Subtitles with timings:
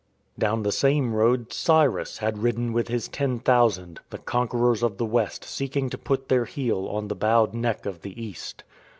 [0.39, 5.05] Down the same road Cyrus had ridden with his Ten Thousand,^ the conquerors of the
[5.05, 8.63] West seeking to put their heel on the bowed neck of the East.